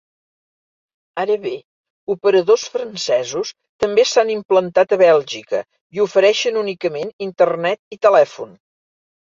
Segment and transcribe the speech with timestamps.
[1.23, 1.51] Ara bé,
[2.13, 3.53] operadors francesos
[3.85, 5.61] també s'han implantat a Bèlgica
[5.99, 8.61] i ofereixen únicament internet i telèfon.